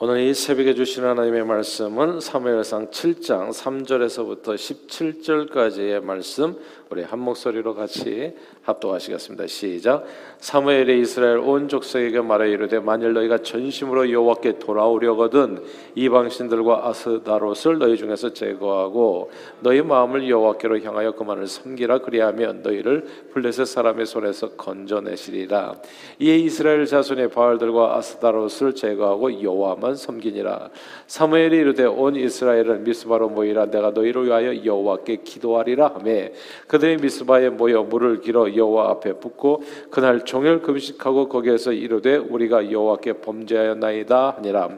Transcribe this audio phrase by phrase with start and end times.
[0.00, 6.56] 오늘 이 새벽에 주신 하나님의 말씀은 사무엘상 7장 3절에서부터 17절까지의 말씀
[6.88, 8.32] 우리 한 목소리로 같이
[8.62, 9.46] 합독하시겠습니다.
[9.46, 10.04] 시작.
[10.38, 15.64] 사무엘이 이스라엘 온 족속에게 말하 이르되 만일 너희가 전심으로 여호와께 돌아오려거든
[15.96, 19.30] 이방 신들과 아스다롯을 너희 중에서 제거하고
[19.60, 25.74] 너희 마음을 여호와께로 향하여 그만을 섬기라 그리하면 너희를 블레셋 사람의 손에서 건져내시리라.
[26.20, 30.70] 이에 이스라엘 자손의 바알들과 아스다롯을 제거하고 여호와만 섬기니라.
[31.06, 33.66] 사무엘이 이르되 온 이스라엘은 미스바로 모이라.
[33.66, 36.32] 내가 너희를 위하여 여호와께 기도하리라 하매
[36.66, 43.14] 그들이 미스바에 모여 물을 길어 여호와 앞에 붓고 그날 종일 금식하고 거기에서 이르되 우리가 여호와께
[43.14, 44.68] 범죄하였나이다 하니라.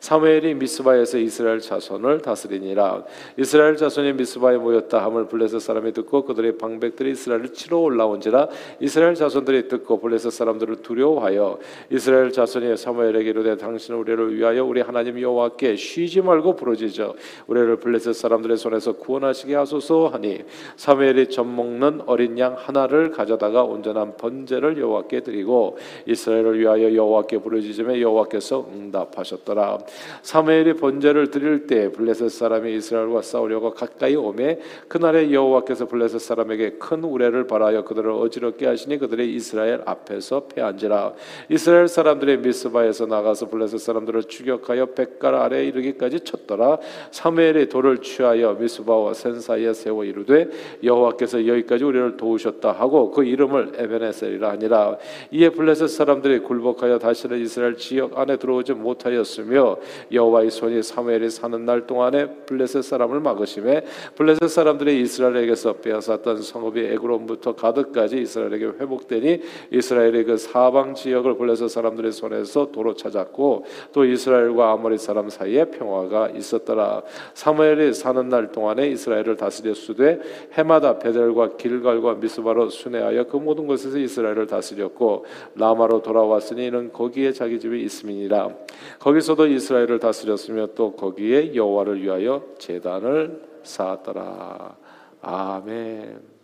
[0.00, 3.04] 사무엘이 미스바에서 이스라엘 자손을 다스리니라.
[3.36, 8.48] 이스라엘 자손이 미스바에 모였다 함을 블레셋 사람이 듣고 그들의 방백들이 이스라엘을 치러 올라온지라
[8.80, 11.58] 이스라엘 자손들이 듣고 블레셋 사람들을 두려워하여
[11.90, 17.14] 이스라엘 자손이 사무엘에게 이르되 당신은 우리를 위하여 우리 하나님 여호와께 쉬지 말고 부르짖어
[17.46, 20.40] 우리를 블레셋 사람들의 손에서 구원하시게 하소서 하니
[20.76, 28.00] 사무엘이 젖 먹는 어린 양 하나를 가져다가 온전한 번제를 여호와께 드리고 이스라엘을 위하여 여호와께 부르짖음에
[28.00, 29.78] 여호와께서 응답하셨더라.
[30.22, 37.04] 사무엘이 번제를 드릴 때 블레셋 사람이 이스라엘과 싸우려고 가까이 오매 그날에 여호와께서 블레셋 사람에게 큰
[37.04, 41.14] 우레를 발하여 그들을 어지럽게 하시니 그들의 이스라엘 앞에서 패한지라.
[41.48, 46.78] 이스라엘 사람들의 미스바에서 나가서 블레셋 사람들을 추격하여 백갈 아래 이르기까지 쳤더라.
[47.10, 50.48] 사무엘이 돌을 취하여 미스바와 센 사이에 세워 이르되
[50.82, 54.96] 여호와께서 여기까지 우리를 도우셨다 하고 그 이름을 에베네셀이라 하니라
[55.30, 59.76] 이에 블레셋 사람들이 굴복하여 다시는 이스라엘 지역 안에 들어오지 못하였으며
[60.12, 63.82] 여호와의 손이 사무엘이 사는 날 동안에 블레셋 사람을 막으심에
[64.14, 69.40] 블레셋 사람들이 이스라엘에게서 빼앗았던 성읍이 에그론부터 가드까지 이스라엘에게 회복되니
[69.72, 75.64] 이스라엘의 그 사방 지역을 블레셋 사람들의 손에서 도로 찾았고 또 이스라엘 과 아모리 사람 사이에
[75.66, 77.02] 평화가 있었더라.
[77.34, 80.20] 사무엘이 사는 날 동안에 이스라엘을 다스렸으되
[80.52, 85.24] 해마다 베델과 길갈과 미스바로 순회하여 그 모든 곳에서 이스라엘을 다스렸고
[85.54, 88.50] 라마로 돌아왔으니 이는 거기에 자기 집이 있음이니라.
[88.98, 94.76] 거기서도 이스라엘을 다스렸으며 또 거기에 여호와를 위하여 제단을 쌓았더라.
[95.20, 96.37] 아멘.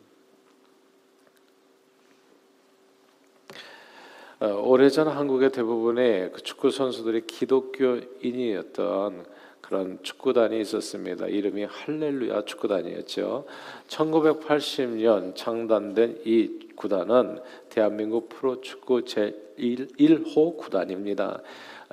[4.40, 9.24] 오래전 한국의 대부분의 그 축구 선수들이 기독교인이었던
[9.60, 11.26] 그런 축구단이 있었습니다.
[11.26, 13.46] 이름이 할렐루야 축구단이었죠.
[13.88, 17.38] 1980년 창단된 이 구단은
[17.70, 21.40] 대한민국 프로축구 제1호 구단입니다.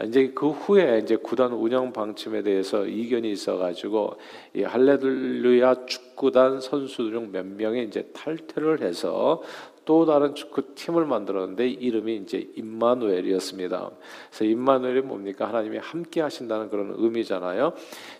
[0.05, 4.17] 이제 그 후에 이제 구단 운영 방침에 대해서 이견이 있어가지고
[4.55, 9.41] 이 할렐루야 축구단 선수들 중몇 명이 이제 탈퇴를 해서
[9.85, 13.91] 또 다른 축구 팀을 만들었는데 이름이 이제 임마누엘이었습니다.
[14.29, 15.47] 그래서 임마누엘이 뭡니까?
[15.47, 17.73] 하나님이 함께 하신다는 그런 의미잖아요.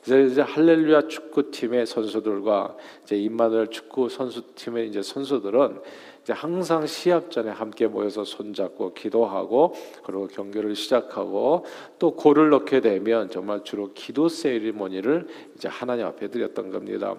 [0.03, 5.79] 그래서 이제 할렐루야 축구팀의 선수들과 이제 임마누엘 축구 선수팀의 이제 선수들은
[6.23, 9.73] 이제 항상 시합 전에 함께 모여서 손잡고 기도하고
[10.03, 11.65] 그리고 경기를 시작하고
[11.97, 17.15] 또 골을 넣게 되면 정말 주로 기도 세리머니를 이제 하나님 앞에 드렸던 겁니다.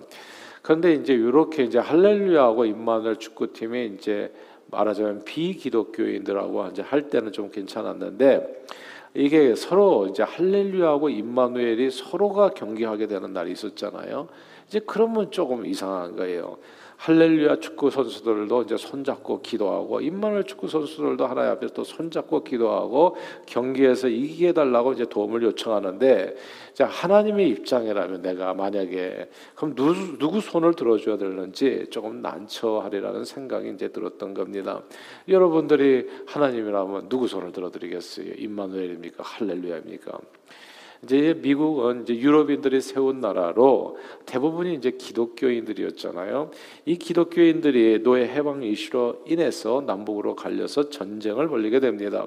[0.62, 4.32] 그런데 이제 이렇게 이제 할렐루야하고 임마누엘 축구팀이 이제
[4.70, 8.64] 말하자면 비기독교인들하고 이제 할 때는 좀 괜찮았는데
[9.14, 14.28] 이게 서로 이제 할렐루야하고 임마누엘이 서로가 경기하게 되는 날이 있었잖아요.
[14.68, 16.56] 이제 그러면 조금 이상한 거예요.
[17.02, 24.06] 할렐루야 축구 선수들도 이제 손잡고 기도하고 임마누엘 축구 선수들도 하나님 앞에 또 손잡고 기도하고 경기에서
[24.06, 26.36] 이기게 달라고 이제 도움을 요청하는데
[26.74, 33.88] 자 하나님의 입장이라면 내가 만약에 그럼 누구, 누구 손을 들어줘야 되는지 조금 난처하리라는 생각이 이제
[33.88, 34.80] 들었던 겁니다.
[35.26, 38.34] 여러분들이 하나님이라면 누구 손을 들어드리겠어요?
[38.36, 39.24] 임마누엘입니까?
[39.24, 40.20] 할렐루야입니까?
[41.04, 46.50] 이제 미국은 이제 유럽인들이 세운 나라로 대부분이 이제 기독교인들이었잖아요.
[46.84, 52.26] 이 기독교인들이 노예 해방 이슈로 인해서 남북으로 갈려서 전쟁을 벌리게 됩니다.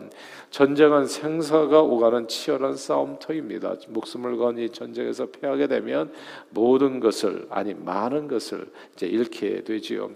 [0.50, 3.76] 전쟁은 생사가 오가는 치열한 싸움터입니다.
[3.90, 6.12] 목숨을 건 이 전쟁에서 패하게 되면
[6.50, 10.12] 모든 것을 아니 많은 것을 이제 잃게 되지요.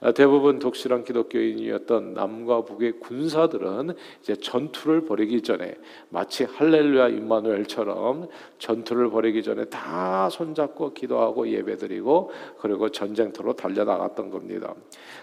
[0.00, 5.74] 아, 대부분 독실한 기독교인이었던 남과 북의 군사들은 이제 전투를 벌이기 전에
[6.08, 8.28] 마치 할렐루야 임마누엘처럼
[8.58, 14.74] 전투를 벌이기 전에 다 손잡고 기도하고 예배드리고 그리고 전쟁터로 달려 나갔던 겁니다.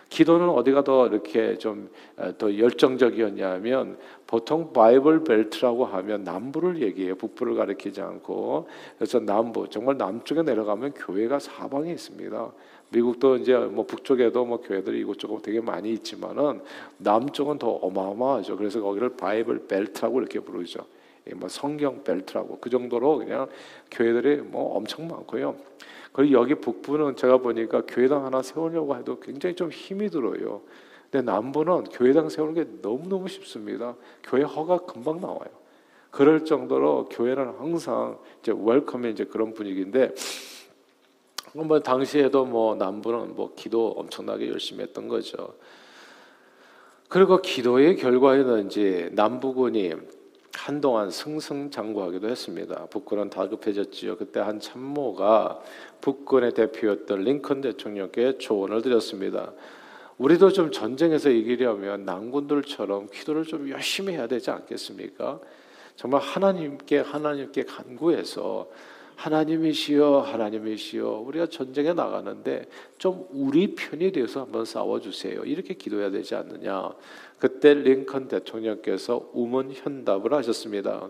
[0.10, 1.90] 기도는 어디가 더 이렇게 좀
[2.38, 7.16] 더 열정적이었냐면 보통 바이블 벨트라고 하면 남부를 얘기해요.
[7.16, 8.68] 북부를 가리키지 않고
[8.98, 12.52] 그래서 남부 정말 남쪽에 내려가면 교회가 사방에 있습니다.
[12.90, 16.62] 미국도 이제 뭐 북쪽에도 뭐 교회들이 이곳저곳 되게 많이 있지만은
[16.98, 18.58] 남쪽은 더 어마어마하죠.
[18.58, 20.86] 그래서 거기를 바이블 벨트라고 이렇게 부르죠.
[21.36, 23.48] 뭐 성경 벨트라고 그 정도로 그냥
[23.92, 25.56] 교회들이 뭐 엄청 많고요.
[26.12, 30.62] 그리고 여기 북부는 제가 보니까 교회당 하나 세우려고 해도 굉장히 좀 힘이 들어요.
[31.10, 33.96] 근데 남부는 교회당 세우는 게 너무너무 쉽습니다.
[34.24, 35.50] 교회 허가 금방 나와요.
[36.12, 40.14] 그럴 정도로 교회는 항상 이제 웰컴의 이제 그런 분위기인데
[41.64, 45.56] 뭐 당시에도 뭐 남부는 뭐 기도 엄청나게 열심히 했던 거죠.
[47.08, 49.94] 그리고 기도의 결과에는 이제 남부군이
[50.54, 52.88] 한동안 승승장구하기도 했습니다.
[52.88, 54.18] 북군은 다급해졌지요.
[54.18, 55.62] 그때 한 참모가
[56.02, 59.54] 북군의 대표였던 링컨 대통령께 조언을 드렸습니다.
[60.18, 65.40] 우리도 좀 전쟁에서 이기려면 남군들처럼 기도를 좀 열심히 해야 되지 않겠습니까?
[65.96, 68.68] 정말 하나님께 하나님께 간구해서
[69.16, 72.68] 하나님이시여 하나님이시여 우리가 전쟁에 나가는데
[72.98, 75.44] 좀 우리 편이 되어서 한번 싸워 주세요.
[75.44, 76.92] 이렇게 기도해야 되지 않느냐.
[77.40, 81.10] 그때 링컨 대통령께서 우문 현답을 하셨습니다.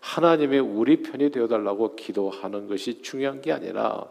[0.00, 4.06] 하나님의 우리 편이 되어 달라고 기도하는 것이 중요한 게 아니라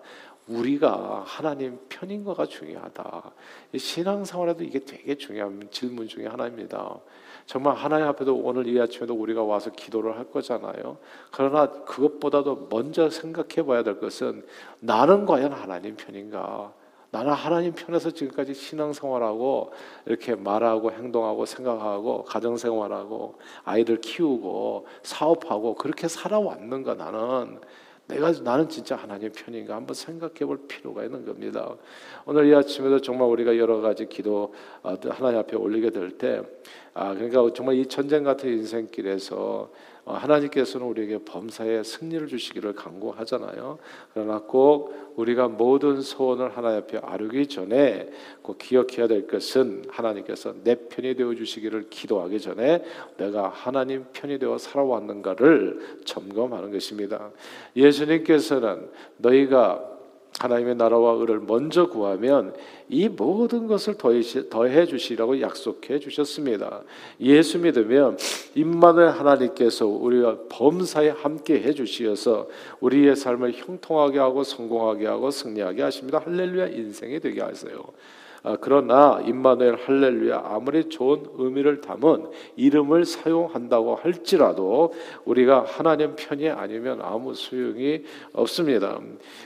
[0.47, 3.31] 우리가 하나님 편인 거가 중요하다.
[3.77, 6.99] 신앙생활에도 이게 되게 중요한 질문 중에 하나입니다.
[7.45, 10.97] 정말 하나님 앞에도 오늘 이 아침에도 우리가 와서 기도를 할 거잖아요.
[11.31, 14.45] 그러나 그것보다도 먼저 생각해 봐야 될 것은
[14.79, 16.73] 나는 과연 하나님 편인가?
[17.11, 19.71] 나는 하나님 편에서 지금까지 신앙생활하고
[20.07, 27.59] 이렇게 말하고 행동하고 생각하고 가정생활하고 아이들 키우고 사업하고 그렇게 살아왔는가 나는
[28.07, 31.73] 내가 나는 진짜 하나님 편인가 한번 생각해 볼 필요가 있는 겁니다.
[32.25, 36.41] 오늘 이 아침에도 정말 우리가 여러 가지 기도 어, 하나님 앞에 올리게 될 때,
[36.93, 39.69] 아 그러니까 정말 이 전쟁 같은 인생길에서
[40.05, 43.79] 어, 하나님께서는 우리에게 범사에 승리를 주시기를 간구하잖아요.
[44.13, 48.09] 그러나 꼭 우리가 모든 소원을 하나님 앞에 아르기 전에
[48.41, 52.83] 꼭 기억해야 될 것은 하나님께서 내 편이 되어 주시기를 기도하기 전에
[53.15, 57.31] 내가 하나님 편이 되어 살아왔는가를 점검하는 것입니다.
[57.77, 59.92] 예수님께서는 너희가
[60.39, 62.53] 하나님의 나라와 의를 먼저 구하면
[62.89, 66.81] 이 모든 것을 더해 주시라고 약속해 주셨습니다.
[67.21, 68.17] 예수 믿으면
[68.55, 72.47] 임만을 하나님께서 우리가 범사에 함께 해 주시어서
[72.81, 76.21] 우리의 삶을 형통하게 하고 성공하게 하고 승리하게 하십니다.
[76.23, 77.83] 할렐루야 인생이 되게 하세요.
[78.45, 82.25] 아, 그러나 임마누엘 할렐루야 아무리 좋은 의미를 담은
[82.57, 84.93] 이름을 사용한다고 할지라도
[85.23, 88.03] 우리가 하나님 편이 아니면 아무 소용이
[88.33, 88.99] 없습니다.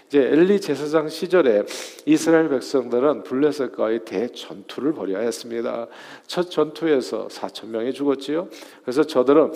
[0.08, 1.64] 이제 엘리 제사장 시절에
[2.08, 5.86] 이스라엘 백성들은 블레셋과의 대전투를 벌여야 했습니다.
[6.26, 8.48] 첫 전투에서 4천 명이 죽었지요.
[8.82, 9.54] 그래서 저들은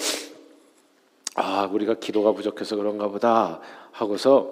[1.36, 3.60] 아 우리가 기도가 부족해서 그런가 보다
[3.92, 4.52] 하고서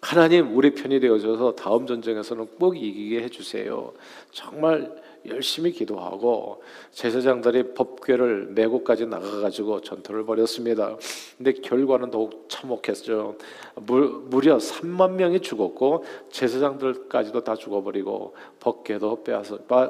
[0.00, 3.92] 하나님 우리 편이 되어줘서 다음 전쟁에서는 꼭 이기게 해주세요.
[4.30, 4.94] 정말
[5.26, 6.62] 열심히 기도하고
[6.92, 10.96] 제사장들이 법궤를 메고까지 나가가지고 전투를 벌였습니다.
[11.36, 13.36] 근데 결과는 더욱 참혹했죠.
[13.74, 19.44] 무 려 3만 명이 죽었고 제사장들까지도 다 죽어버리고 법궤도 빼앗,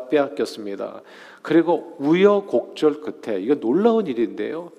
[0.09, 1.03] 빼앗겼습니다.
[1.43, 4.73] 그리고 우여곡절 끝에 이거 놀라운 일인데요.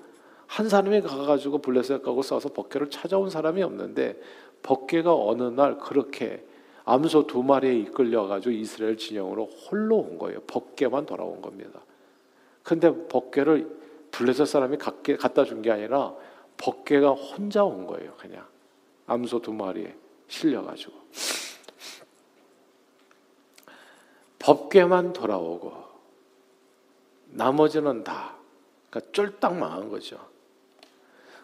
[0.48, 4.20] 한 사람이 가가지고 블레셋 가고 싸서 법궤를 찾아온 사람이 없는데
[4.64, 6.46] 법궤가 어느 날 그렇게
[6.86, 10.42] 암소 두 마리에 이끌려 가지고 이스라엘 진영으로 홀로 온 거예요.
[10.48, 11.80] 법궤만 돌아온 겁니다.
[12.64, 13.80] 근데 법궤를
[14.12, 16.14] 블레셋 사람이 갖다 준 게 아니라
[16.58, 18.14] 법궤가 혼자 온 거예요.
[18.18, 18.46] 그냥
[19.08, 19.96] 암소 두 마리에
[20.28, 20.94] 실려 가지고
[24.40, 25.74] 법궤만 돌아오고
[27.28, 28.36] 나머지는 다
[28.90, 30.18] 그러니까 쫄딱 망한 거죠.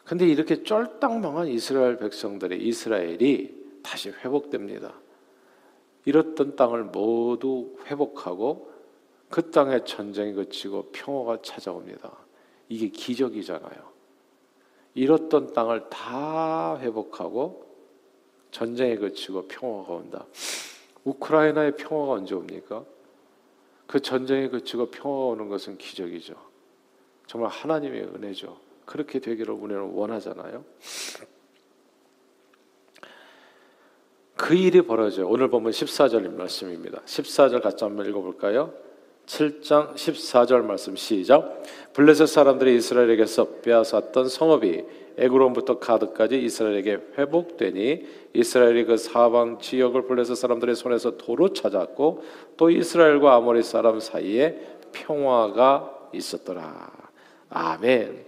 [0.06, 4.94] 근데 이렇게 쫄딱 망한 이스라엘 백성들의 이스라엘이 다시 회복됩니다.
[6.06, 8.72] 잃었던 땅을 모두 회복하고
[9.30, 12.16] 그 땅에 전쟁이 그치고 평화가 찾아옵니다.
[12.70, 13.96] 이게 기적이잖아요.
[14.94, 17.66] 잃었던 땅을 다 회복하고
[18.52, 20.26] 전쟁이 그치고 평화가 온다.
[21.04, 22.86] 우크라이나의 평화가 언제 옵니까?
[23.88, 26.36] 그 전쟁이 그치고 평화가 오는 것은 기적이죠.
[27.26, 28.65] 정말 하나님의 은혜죠.
[28.86, 30.64] 그렇게 되기를 우리는 원하잖아요.
[34.36, 35.28] 그 일이 벌어져요.
[35.28, 37.02] 오늘 보면 14절 말씀입니다.
[37.06, 38.74] 14절 같이 한번 읽어볼까요?
[39.26, 41.64] 7장 14절 말씀 시작.
[41.94, 44.84] 블레셋 사람들이 이스라엘에게서 빼앗았던 성읍이
[45.18, 52.24] 에그론부터 가드까지 이스라엘에게 회복되니 이스라엘이 그 사방 지역을 블레셋 사람들의 손에서 도로 찾았고
[52.58, 54.60] 또 이스라엘과 아모리 사람 사이에
[54.92, 56.92] 평화가 있었더라.
[57.50, 58.26] 아멘.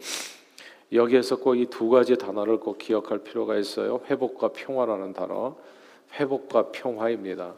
[0.91, 4.01] 여기에서 꼭 이 두 가지 단어를 꼭 기억할 필요가 있어요.
[4.09, 5.55] 회복과 평화라는 단어.
[6.13, 7.53] 회복과 평화입니다.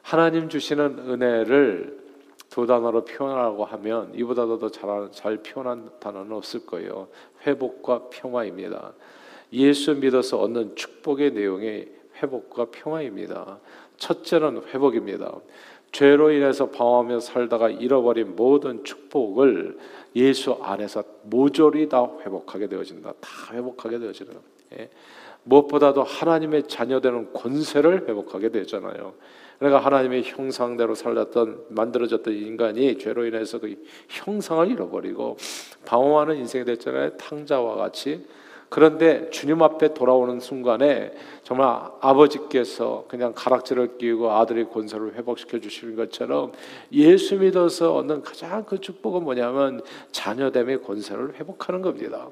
[0.00, 2.02] 하나님 주시는 은혜를
[2.48, 7.08] 두 단어로 표현하고 하면 이보다도 더잘 표현한 단어는 없을 거예요.
[7.46, 8.92] 회복과 평화입니다.
[9.52, 11.86] 예수 믿어서 얻는 축복의 내용이
[12.22, 13.58] 회복과 평화입니다.
[13.96, 15.32] 첫째는 회복입니다.
[15.92, 19.76] 죄로 인해서 방황하며 살다가 잃어버린 모든 축복을
[20.16, 23.12] 예수 안에서 모조리 다 회복하게 되어진다.
[23.20, 24.32] 다 회복하게 되어지는.
[24.78, 24.88] 예.
[25.44, 29.14] 무엇보다도 하나님의 자녀되는 권세를 회복하게 되잖아요.
[29.58, 33.76] 그러니까 하나님의 형상대로 살았던 만들어졌던 인간이 죄로 인해서 그
[34.08, 35.36] 형상을 잃어버리고
[35.84, 37.16] 방황하는 인생이 됐잖아요.
[37.16, 38.26] 탕자와 같이
[38.72, 41.12] 그런데 주님 앞에 돌아오는 순간에
[41.42, 46.52] 정말 아버지께서 그냥 가락지를 끼우고 아들의 권세를 회복시켜 주시는 것처럼
[46.90, 52.30] 예수 믿어서 얻는 가장 그 축복은 뭐냐면 자녀됨의 권세를 회복하는 겁니다.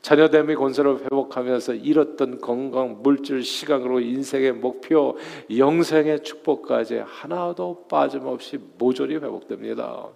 [0.00, 5.18] 자녀됨의 권세를 회복하면서 잃었던 건강, 물질, 시간으로 인생의 목표,
[5.54, 10.08] 영생의 축복까지 하나도 빠짐없이 모조리 회복됩니다.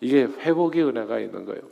[0.00, 1.62] 이게 회복의 은혜가 있는 거예요.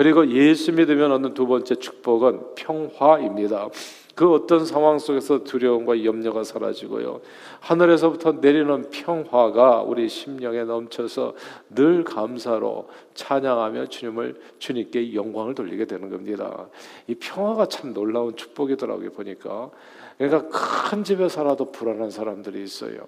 [0.00, 3.68] 그리고 예수 믿으면 얻는 두 번째 축복은 평화입니다.
[4.14, 7.20] 그 어떤 상황 속에서 두려움과 염려가 사라지고요.
[7.60, 11.34] 하늘에서부터 내리는 평화가 우리 심령에 넘쳐서
[11.68, 16.70] 늘 감사로 찬양하며 주님을 주님께 영광을 돌리게 되는 겁니다.
[17.06, 19.68] 이 평화가 참 놀라운 축복이더라고요 보니까.
[20.16, 23.06] 그러니까 큰 집에 살아도 불안한 사람들이 있어요.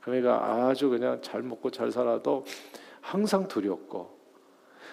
[0.00, 2.44] 그러니까 아주 그냥 잘 먹고 잘 살아도
[3.00, 4.17] 항상 두렵고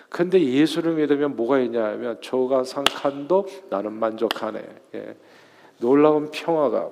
[0.09, 4.63] 근데 예수를 믿으면 뭐가 있냐면 저가 상칸도 나는 만족하네.
[4.95, 5.15] 예.
[5.79, 6.89] 놀라운 평화가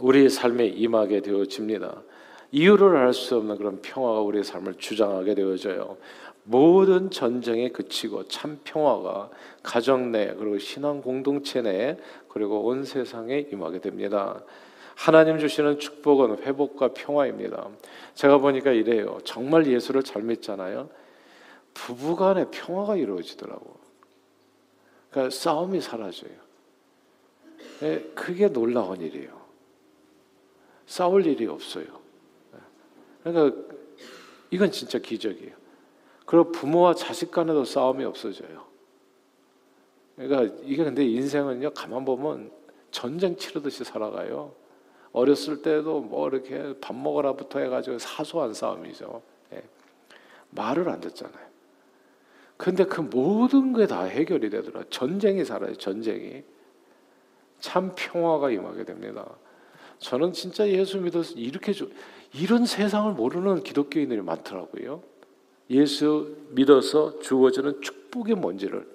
[0.00, 2.02] 우리의 삶에 임하게 되어집니다.
[2.52, 5.96] 이유를 알 수 없는 그런 평화가 우리의 삶을 주장하게 되어져요.
[6.44, 9.30] 모든 전쟁에 그치고 참 평화가
[9.62, 11.96] 가정 내 그리고 신앙 공동체 내
[12.28, 14.42] 그리고 온 세상에 임하게 됩니다.
[14.94, 17.68] 하나님 주시는 축복은 회복과 평화입니다.
[18.14, 19.18] 제가 보니까 이래요.
[19.24, 20.88] 정말 예수를 잘 믿잖아요.
[21.74, 23.76] 부부간에 평화가 이루어지더라고.
[25.10, 26.32] 그러니까 싸움이 사라져요.
[27.82, 29.44] 예, 그게 놀라운 일이에요.
[30.86, 31.86] 싸울 일이 없어요.
[33.22, 33.56] 그러니까
[34.50, 35.54] 이건 진짜 기적이에요.
[36.26, 38.64] 그리고 부모와 자식 간에도 싸움이 없어져요.
[40.16, 42.50] 그러니까 이게 근데 인생은요 가만 보면
[42.90, 44.54] 전쟁 치르듯이 살아가요.
[45.14, 49.22] 어렸을 때도 뭐 이렇게 밥 먹으라부터 해가지고 사소한 싸움이죠.
[49.54, 49.62] 예.
[50.50, 51.44] 말을 안 듣잖아요.
[52.56, 54.84] 근데 그 모든 게 다 해결이 되더라.
[54.90, 55.74] 전쟁이 살아요.
[55.76, 56.42] 전쟁이
[57.60, 59.24] 참 평화가 임하게 됩니다.
[60.00, 61.90] 저는 진짜 예수 믿어서 이렇게 주,
[62.34, 65.00] 이런 세상을 모르는 기독교인들이 많더라고요.
[65.70, 68.86] 예수 믿어서 주어지는 축복의 뭔지를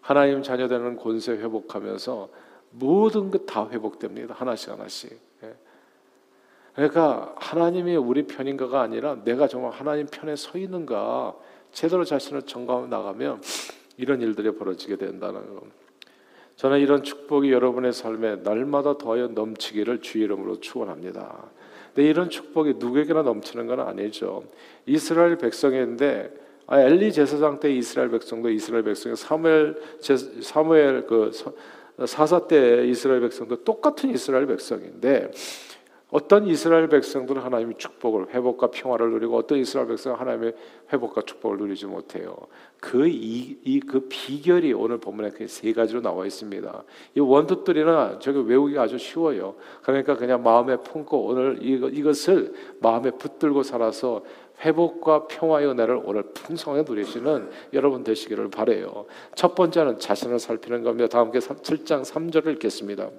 [0.00, 2.30] 하나님 자녀되는 권세 회복하면서
[2.78, 4.34] 모든 것 다 회복됩니다.
[4.34, 5.18] 하나씩 하나씩.
[5.42, 5.54] 예.
[6.74, 11.34] 그러니까 하나님이 우리 편인가가 아니라 내가 정말 하나님 편에 서 있는가
[11.72, 13.42] 제대로 자신을 점검해 나가면
[13.96, 15.62] 이런 일들이 벌어지게 된다는 것.
[16.56, 21.44] 저는 이런 축복이 여러분의 삶에 날마다 더하여 넘치기를 주 이름으로 축원합니다.
[21.94, 24.44] 근데 이런 축복이 누구에게나 넘치는 건 아니죠.
[24.86, 29.76] 이스라엘 백성인데 아, 엘리 제사장 때 이스라엘 백성도 이스라엘 백성이 사무엘
[30.42, 31.30] 사무엘 그
[32.06, 35.30] 사사 때 이스라엘 백성도 똑같은 이스라엘 백성인데
[36.10, 40.54] 어떤 이스라엘 백성들은 하나님의 축복을 회복과 평화를 누리고 어떤 이스라엘 백성은 하나님의
[40.90, 42.34] 회복과 축복을 누리지 못해요.
[42.80, 46.84] 그이그 그 비결이 오늘 본문에 그 세 가지로 나와 있습니다.
[47.14, 49.56] 이 원투들이나 저기 외우기 아주 쉬워요.
[49.82, 54.22] 그러니까 그냥 마음에 품고 오늘 이것, 이것을 마음에 붙들고 살아서
[54.64, 59.06] 회복과 평화의 은혜를 오늘 풍성하게 누리시는 여러분 되시기를 바래요.
[59.34, 61.08] 첫 번째는 자신을 살피는 겁니다.
[61.08, 63.10] 다 함께 7장 3절을 읽겠습니다.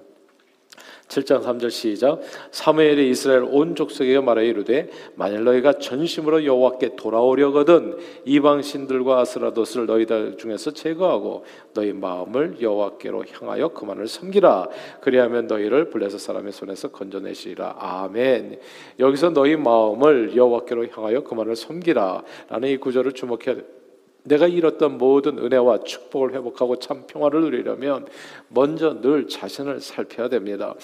[1.10, 2.20] 7장 3절 시작.
[2.52, 10.36] 사무엘이 이스라엘 온 족속에게 말하 이르되 만일 너희가 전심으로 여호와께 돌아오려거든 이방 신들과 아스라도스를 너희들
[10.38, 14.68] 중에서 제거하고 너희 마음을 여호와께로 향하여 그만을 섬기라.
[15.00, 17.76] 그리하면 너희를 블레셋 사람의 손에서 건져내시리라.
[17.78, 18.60] 아멘.
[19.00, 23.79] 여기서 너희 마음을 여호와께로 향하여 그만을 섬기라라는 이 구절을 주목해야 돼.
[24.24, 28.06] 내가 잃었던 모든 은혜와 축복을 회복하고 참 평화를 누리려면
[28.48, 30.74] 먼저 늘 자신을 살펴야 됩니다.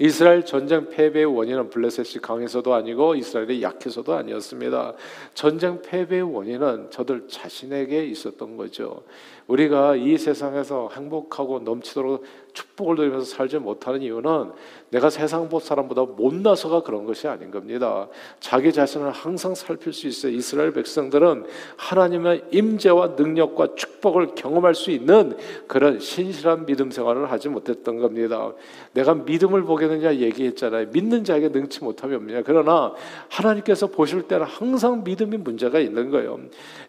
[0.00, 4.94] 이스라엘 전쟁 패배의 원인은 블레셋이 강해서도 아니고 이스라엘이 약해서도 아니었습니다.
[5.34, 9.02] 전쟁 패배의 원인은 저들 자신에게 있었던 거죠.
[9.48, 14.50] 우리가 이 세상에서 행복하고 넘치도록 축복을 누리면서 살지 못하는 이유는
[14.90, 18.08] 내가 세상 보 사람보다 못나서가 그런 것이 아닌 겁니다.
[18.40, 20.32] 자기 자신을 항상 살필 수 있어요.
[20.32, 21.44] 이스라엘 백성들은
[21.76, 25.36] 하나님의 임재와 능력과 축복을 경험할 수 있는
[25.66, 28.52] 그런 신실한 믿음 생활을 하지 못했던 겁니다.
[28.92, 30.88] 내가 믿음을 보게 하겠느냐 얘기했잖아요.
[30.92, 32.42] 믿는 자에게 능치 못함이 없느냐.
[32.44, 32.92] 그러나
[33.28, 36.38] 하나님께서 보실 때는 항상 믿음이 문제가 있는 거예요.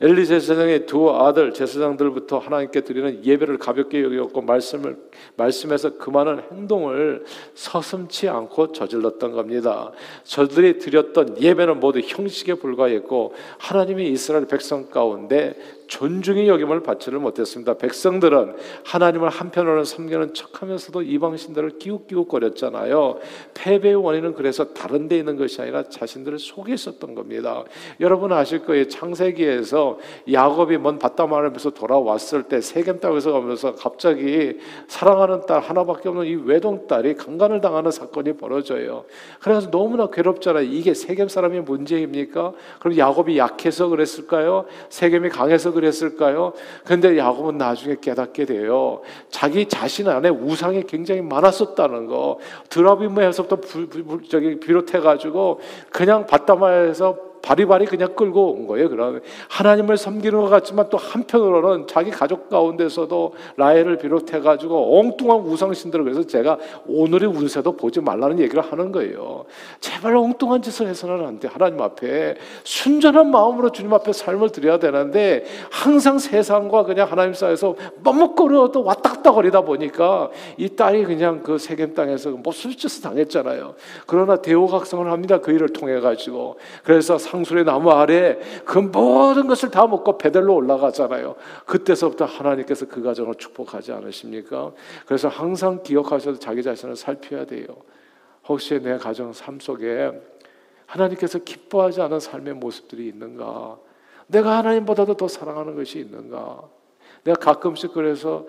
[0.01, 4.97] 엘리 제사장의 두 아들 제사장들부터 하나님께 드리는 예배를 가볍게 여겼고 말씀을
[5.35, 9.91] 말씀에서 그 많은 행동을 서슴치 않고 저질렀던 겁니다.
[10.23, 15.55] 저들이 드렸던 예배는 모두 형식에 불과했고 하나님이 이스라엘 백성 가운데
[15.89, 17.73] 존중의 여김을 받지를 못했습니다.
[17.73, 18.55] 백성들은
[18.85, 23.17] 하나님을 한편으로는 섬기는 척하면서도 이방 신들을 기웃기웃거렸잖아요.
[23.55, 27.63] 패배의 원인은 그래서 다른 데 있는 것이 아니라 자신들을 속에 있었던 겁니다.
[27.99, 28.87] 여러분 아실 거예요.
[28.87, 29.97] 창세기에서
[30.31, 36.85] 야곱이 먼 바다마름에서 돌아왔을 때 세겜 땅에서 가면서 갑자기 사랑하는 딸 하나밖에 없는 이 외동
[36.85, 39.05] 딸이 강간을 당하는 사건이 벌어져요.
[39.39, 40.65] 그래서 너무나 괴롭잖아요.
[40.65, 42.53] 이게 세겜 사람이 문제입니까?
[42.79, 44.65] 그럼 야곱이 약해서 그랬을까요?
[44.89, 46.53] 세겜이 강해서 그랬을까요?
[46.83, 49.01] 근데 야곱은 나중에 깨닫게 돼요.
[49.29, 52.39] 자기 자신 안에 우상이 굉장히 많았었다는 거.
[52.69, 53.61] 드라비므에서부터
[54.29, 55.59] 저기 비롯해 가지고
[55.91, 58.89] 그냥 바다마에서 바리바리 그냥 끌고 온 거예요.
[58.89, 65.73] 그럼 하나님을 섬기는 것 같지만 또 한편으로는 자기 가족 가운데서도 라헬을 비롯해 가지고 엉뚱한 우상
[65.73, 69.45] 신들을 그래서 제가 오늘의 운세도 보지 말라는 얘기를 하는 거예요.
[69.79, 71.47] 제발 엉뚱한 짓을 해서는 안 돼.
[71.47, 78.83] 하나님 앞에 순전한 마음으로 주님 앞에 삶을 드려야 되는데 항상 세상과 그냥 하나님 사이에서 머뭇거려도
[78.83, 83.75] 왔다 갔다 거리다 보니까 이 딸이 그냥 그 세겜 땅에서 뭐 술짓을 당했잖아요.
[84.05, 85.39] 그러나 대우각성을 합니다.
[85.39, 91.35] 그 일을 통해 가지고 그래서 상술의 나무 아래 그 모든 것을 다 먹고 베델로 올라가잖아요.
[91.65, 94.71] 그때서부터 하나님께서 그 가정을 축복하지 않으십니까?
[95.05, 97.65] 그래서 항상 기억하셔서 자기 자신을 살펴야 돼요.
[98.47, 100.11] 혹시 내 가정 삶 속에
[100.87, 103.77] 하나님께서 기뻐하지 않은 삶의 모습들이 있는가?
[104.27, 106.63] 내가 하나님보다도 더 사랑하는 것이 있는가?
[107.23, 108.47] 내가 가끔씩 그래서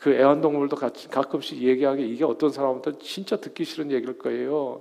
[0.00, 4.80] 그 애완동물도 가끔씩 얘기하게 이게 어떤 사람한테 진짜 듣기 싫은 얘기일 거예요.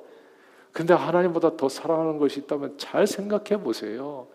[0.72, 4.28] 근데 하나님보다 더 사랑하는 것이 있다면 잘 생각해 보세요.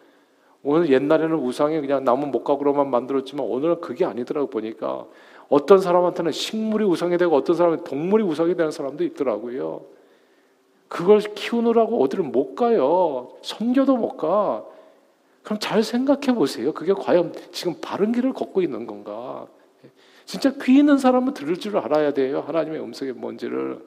[0.62, 5.04] 오늘 옛날에는 우상이 그냥 나무 목각으로만 만들었지만 오늘은 그게 아니더라고 보니까
[5.48, 9.82] 어떤 사람한테는 식물이 우상이 되고 어떤 사람은 동물이 우상이 되는 사람도 있더라고요.
[10.88, 13.32] 그걸 키우느라고 어디를 못 가요.
[13.42, 14.64] 섬겨도 못 가.
[15.42, 16.72] 그럼 잘 생각해 보세요.
[16.72, 19.46] 그게 과연 지금 바른 길을 걷고 있는 건가?
[20.24, 22.42] 진짜 귀 있는 사람은 들을 줄 알아야 돼요.
[22.46, 23.84] 하나님의 음성이 뭔지를.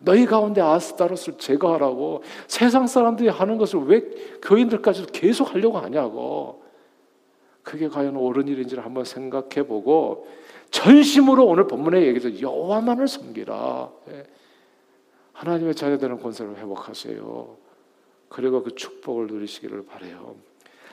[0.00, 4.00] 너희 가운데 아스타로스를 제거하라고 세상 사람들이 하는 것을 왜
[4.42, 6.62] 교인들까지도 계속 하려고 하냐고.
[7.62, 10.26] 그게 과연 옳은 일인지를 한번 생각해 보고
[10.70, 13.90] 전심으로 오늘 본문에 얘기해서 여호와만을 섬기라.
[14.12, 14.24] 예.
[15.34, 17.56] 하나님의 자녀되는 권세를 회복하세요.
[18.28, 20.36] 그리고 그 축복을 누리시기를 바래요.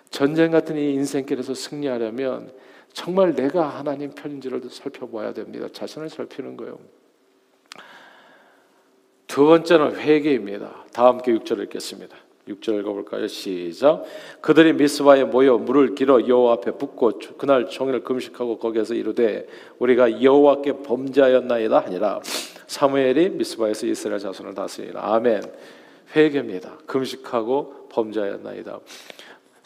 [0.10, 2.52] 전쟁 같은 이 인생길에서 승리하려면
[2.94, 5.68] 정말 내가 하나님 편인지를 살펴봐야 됩니다.
[5.72, 6.80] 자신을 살피는 거예요.
[9.38, 10.86] 두 번째는 회개입니다.
[10.92, 12.18] 다 함께 6절 읽겠습니다.
[12.48, 13.28] 6절 읽어볼까요?
[13.28, 14.04] 시작.
[14.42, 19.46] 그들이 미스바에 모여 물을 길어 여호와 앞에 붓고 그날 종일 금식하고 거기에서 이르되
[19.78, 22.22] 우리가 여호와께 범죄하였나이다 하니라.
[22.66, 25.02] 사무엘이 미스바에서 이스라엘 자손을 다스리라.
[25.14, 25.44] 아멘.
[26.16, 26.80] 회개입니다.
[26.88, 28.80] 금식하고 범죄하였나이다.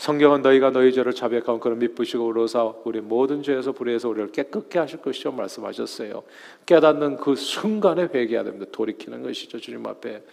[0.01, 4.99] 성경은 너희가 너희 죄를 자백하면 그를 미쁘시고 의로사 우리 모든 죄에서 불의해서 우리를 깨끗게 하실
[4.99, 6.23] 것이죠 말씀하셨어요.
[6.65, 8.65] 깨닫는 그 순간에 회개해야 됩니다.
[8.71, 10.23] 돌이키는 것이죠 주님 앞에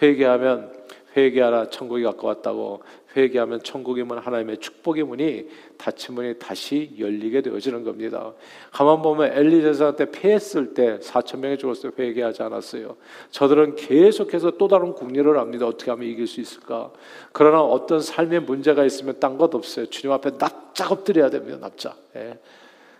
[0.00, 0.70] 회개하면
[1.16, 2.82] 회개하라 천국이 가까웠다고
[3.16, 5.48] 회개하면 천국의 문 하나님의 축복의 문이
[5.78, 8.34] 닫힌 문이 다시 열리게 되어지는 겁니다.
[8.70, 12.96] 가만 보면 엘리제사한테 패했을 때 4천 명이 죽었을 때 회개하지 않았어요.
[13.30, 15.66] 저들은 계속해서 또 다른 국리를 합니다.
[15.66, 16.92] 어떻게 하면 이길 수 있을까?
[17.32, 19.86] 그러나 어떤 삶의 문제가 있으면 딴 것 없어요.
[19.86, 21.58] 주님 앞에 납작 엎드려야 됩니다.
[21.60, 21.96] 납작.
[22.16, 22.38] 예.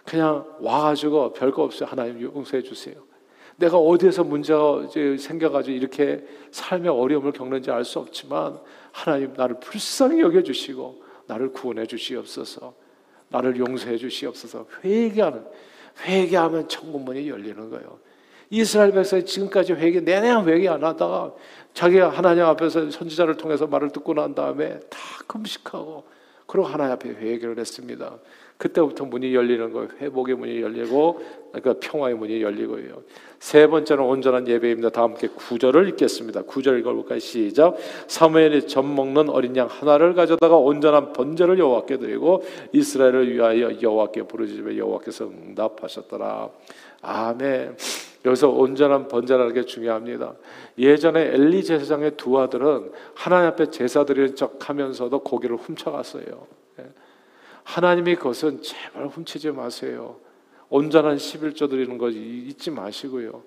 [0.05, 1.89] 그냥 와가지고 별거 없어요.
[1.89, 2.95] 하나님 용서해 주세요.
[3.57, 4.87] 내가 어디에서 문제가
[5.19, 8.59] 생겨가지고 이렇게 삶의 어려움을 겪는지 알 수 없지만
[8.92, 12.75] 하나님 나를 불쌍히 여겨주시고 나를 구원해 주시옵소서
[13.29, 15.45] 나를 용서해 주시옵소서 회개하는
[16.05, 17.99] 회개하면 천국문이 열리는 거예요.
[18.51, 21.35] 이스라엘 백성이 지금까지 회개 내내 회개 안 하다가
[21.75, 26.05] 자기가 하나님 앞에서 선지자를 통해서 말을 듣고 난 다음에 다 금식하고
[26.47, 28.19] 그리고 하나님 앞에 회개를 했습니다.
[28.59, 29.88] 그때부터 문이 열리는 거예요.
[30.01, 31.21] 회복의 문이 열리고
[31.53, 33.03] 그러니까 평화의 문이 열리고요.
[33.38, 34.90] 세 번째는 온전한 예배입니다.
[34.90, 36.42] 다 함께 구절을 읽겠습니다.
[36.42, 37.19] 구절 읽어볼까요?
[37.19, 37.77] 시작.
[38.07, 44.77] 사무엘이 젖 먹는 어린 양 하나를 가져다가 온전한 번제를 여호와께 드리고 이스라엘을 위하여 여호와께 부르짖으며
[44.77, 46.49] 여호와께서 응답하셨더라.
[47.03, 47.77] 아멘.
[48.25, 50.35] 여기서 온전한 번제라는 게 중요합니다.
[50.79, 56.66] 예전에 엘리 제사장의 두 아들은 하나님 앞에 제사 드리는 척하면서도 고기를 훔쳐갔어요.
[57.67, 57.73] 예.
[57.73, 60.17] 하나님의 것은 제발 훔치지 마세요.
[60.69, 63.43] 온전한 11조 드리는 거 잊지 마시고요.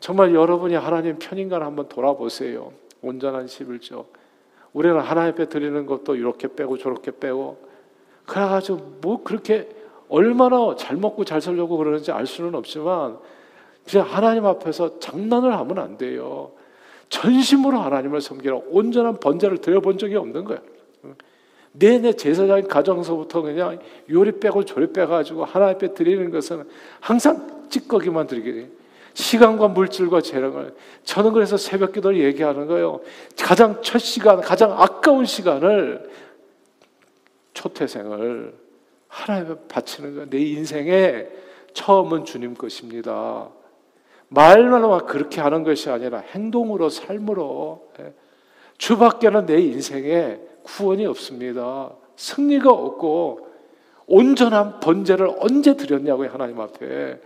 [0.00, 2.72] 정말 여러분이 하나님 편인가를 한번 돌아보세요.
[3.02, 4.06] 온전한 11조.
[4.72, 7.58] 우리는 하나님 앞에 드리는 것도 이렇게 빼고 저렇게 빼고
[8.26, 9.68] 그래가지고 뭐 그렇게
[10.08, 13.18] 얼마나 잘 먹고 잘 살려고 그러는지 알 수는 없지만
[13.88, 16.52] 그냥 하나님 앞에서 장난을 하면 안 돼요.
[17.08, 20.60] 전심으로 하나님을 섬기라 온전한 번제를 드려본 적이 없는 거예요.
[21.72, 23.78] 내내 제사장인 가정서부터 그냥
[24.10, 26.68] 요리 빼고 조리 빼가지고 하나님 앞에 드리는 것은
[27.00, 28.66] 항상 찌꺼기만 드리게 돼요.
[29.14, 33.00] 시간과 물질과 재량을 저는 그래서 새벽 기도를 얘기하는 거예요.
[33.38, 36.10] 가장 첫 시간, 가장 아까운 시간을
[37.52, 38.54] 초태생을
[39.08, 40.30] 하나님에 바치는 거예요.
[40.30, 41.30] 내 인생의
[41.74, 43.48] 처음은 주님 것입니다.
[44.28, 48.14] 말로만 그렇게 하는 것이 아니라 행동으로 삶으로 예.
[48.78, 51.92] 주밖에는 내 인생에 구원이 없습니다.
[52.16, 53.48] 승리가 없고
[54.06, 57.18] 온전한 번제를 언제 드렸냐고요 하나님 앞에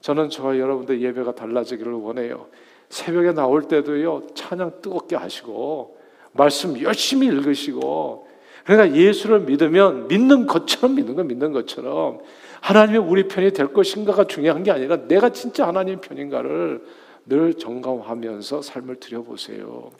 [0.00, 2.46] 저는 저와 여러분들 예배가 달라지기를 원해요.
[2.88, 5.98] 새벽에 나올 때도요 찬양 뜨겁게 하시고
[6.32, 8.28] 말씀 열심히 읽으시고
[8.64, 12.20] 그러니까 예수를 믿으면 믿는 것처럼 믿는 거 믿는 것처럼
[12.60, 16.84] 하나님이 우리 편이 될 것인가가 중요한 게 아니라 내가 진짜 하나님 편인가를
[17.26, 19.90] 늘 점검하면서 삶을 들여보세요.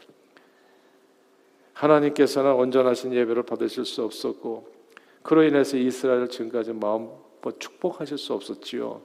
[1.81, 4.69] 하나님께서는 온전하신 예배를 받으실 수 없었고
[5.23, 7.09] 그로 인해서 이스라엘을 지금까지 마음
[7.59, 9.01] 축복하실 수 없었지요.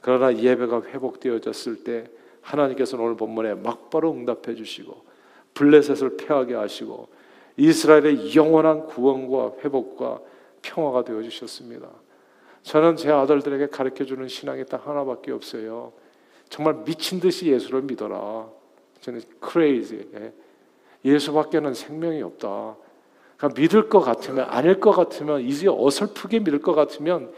[0.00, 2.10] 그러나 예배가 회복되어졌을 때
[2.40, 5.04] 하나님께서는 오늘 본문에 막바로 응답해 주시고
[5.52, 7.08] 블레셋을 패하게 하시고
[7.56, 10.20] 이스라엘의 영원한 구원과 회복과
[10.62, 11.88] 평화가 되어 주셨습니다.
[12.62, 15.92] 저는 제 아들들에게 가르쳐 주는 신앙이 딱 하나밖에 없어요.
[16.48, 18.48] 정말 미친 듯이 예수를 믿어라.
[19.00, 20.06] 저는 crazy.
[21.04, 22.76] 예수밖에는 생명이 없다.
[23.36, 27.30] 그러니까 믿을 것 같으면 아닐 것 같으면 이제 어설프게 믿을 것 같으면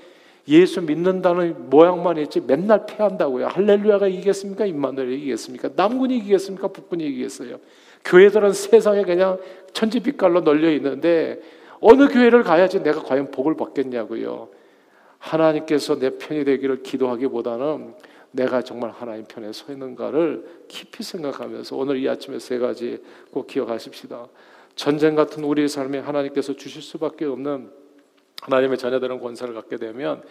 [0.49, 3.49] 예수 믿는다는 모양만 있지 맨날 패한다고요.
[3.49, 4.65] 할렐루야가 이기겠습니까?
[4.67, 5.71] 임마누엘이 이기겠습니까?
[5.75, 6.69] 남군이 이기겠습니까?
[6.69, 7.59] 북군이 이기겠어요?
[8.05, 9.39] 교회들은 세상에 그냥
[9.73, 11.41] 천지빛깔로 널려 있는데
[11.81, 14.49] 어느 교회를 가야지 내가 과연 복을 받겠냐고요.
[15.19, 17.95] 하나님께서 내 편이 되기를 기도하기보다는
[18.33, 24.29] 내가 정말 하나님 편에 서 있는가를 깊이 생각하면서 오늘 이 아침에 세 가지 꼭 기억하십시다.
[24.75, 27.71] 전쟁 같은 우리의 삶에 하나님께서 주실 수밖에 없는
[28.43, 30.23] 하나님의 자녀들은 권세를 갖게 되면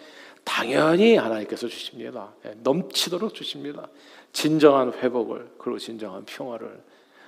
[0.44, 2.32] 당연히 하나님께서 주십니다.
[2.46, 3.88] 예, 넘치도록 주십니다.
[4.32, 6.80] 진정한 회복을 그리고 진정한 평화를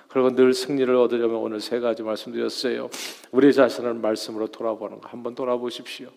[0.09, 2.89] 그리고 늘 승리를 얻으려면 오늘 세 가지 말씀드렸어요.
[3.33, 6.09] 우리 자신을 말씀으로 돌아보는 거 한번 돌아보십시오.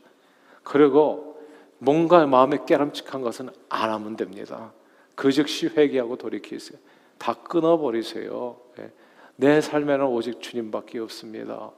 [0.63, 1.30] 그리고
[1.83, 4.71] 뭔가 마음에 깨름직한 것은 안 하면 됩니다.
[5.15, 6.77] 그 즉시 회개하고 돌이키세요.
[7.17, 8.55] 다 끊어버리세요.
[8.77, 8.91] 예.
[9.35, 11.71] 내 삶에는 오직 주님밖에 없습니다.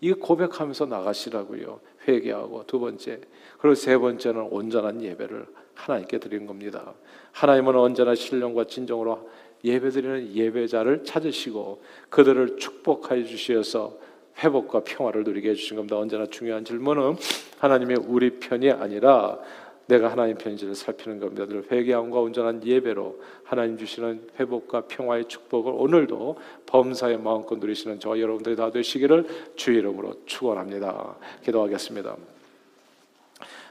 [0.00, 1.78] 이거 고백하면서 나가시라고요.
[2.08, 3.20] 회개하고 두 번째
[3.58, 6.94] 그리고 세 번째는 온전한 예배를 하나님께 드린 겁니다.
[7.32, 9.28] 하나님은 언제나 신령과 진정으로
[9.62, 13.98] 예배드리는 예배자를 찾으시고 그들을 축복하여 주셔서
[14.38, 15.98] 회복과 평화를 누리게 해주신 겁니다.
[15.98, 17.16] 언제나 중요한 질문은
[17.58, 19.38] 하나님의 우리 편이 아니라
[19.86, 21.46] 내가 하나님 편지를 살피는 겁니다.
[21.46, 28.54] 늘 회개함과 온전한 예배로 하나님 주시는 회복과 평화의 축복을 오늘도 범사의 마음껏 누리시는 저와 여러분들이
[28.54, 31.16] 다 되시기를 주 이름으로 축원합니다.
[31.44, 32.16] 기도하겠습니다.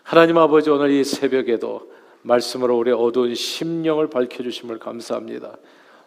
[0.03, 1.89] 하나님 아버지 오늘 이 새벽에도
[2.23, 5.57] 말씀으로 우리 어두운 심령을 밝혀 주심을 감사합니다.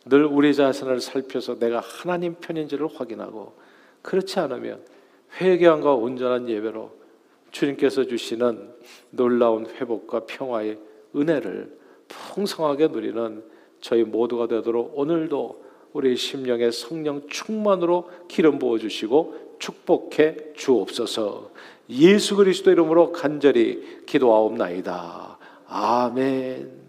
[0.04, 3.54] 늘 우리 자신을 살펴서 내가 하나님 편인지를 확인하고
[4.02, 4.84] 그렇지 않으면
[5.40, 6.90] 회개함과 온전한 예배로
[7.50, 8.70] 주님께서 주시는
[9.10, 10.78] 놀라운 회복과 평화의
[11.14, 13.42] 은혜를 풍성하게 누리는
[13.80, 15.62] 저희 모두가 되도록 오늘도
[15.92, 21.50] 우리 심령의 성령 충만으로 기름 부어 주시고 축복해 주옵소서.
[21.90, 25.38] 예수 그리스도 이름으로 간절히 기도하옵나이다.
[25.68, 26.81] 아멘.